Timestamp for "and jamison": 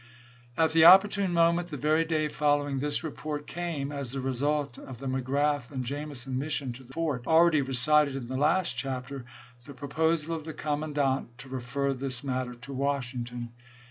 5.69-6.39